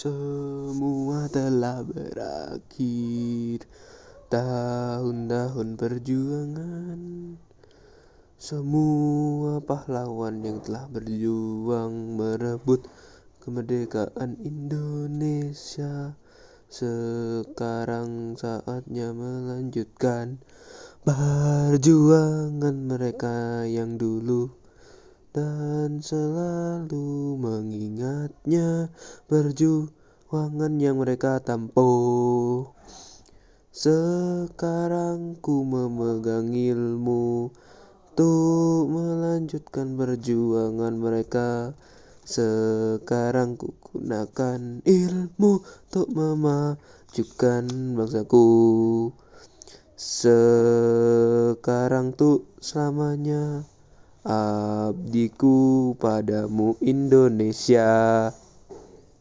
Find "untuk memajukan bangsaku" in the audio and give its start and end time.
45.62-48.50